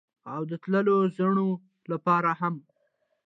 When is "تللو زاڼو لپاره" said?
0.63-2.31